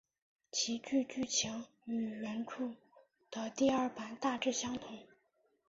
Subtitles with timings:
[0.51, 2.75] 其剧剧情与原着
[3.29, 4.97] 的第二版大致相同。